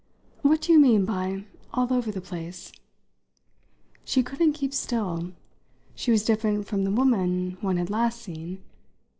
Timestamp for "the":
2.11-2.21, 6.85-6.91